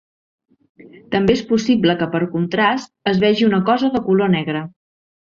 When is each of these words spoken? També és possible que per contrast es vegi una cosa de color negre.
També 1.15 1.35
és 1.39 1.43
possible 1.51 1.97
que 2.01 2.09
per 2.17 2.23
contrast 2.33 3.15
es 3.15 3.23
vegi 3.27 3.49
una 3.53 3.63
cosa 3.71 3.95
de 3.99 4.07
color 4.11 4.37
negre. 4.41 4.69